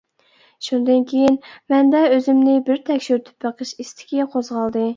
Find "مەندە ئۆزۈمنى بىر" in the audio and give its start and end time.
1.75-2.81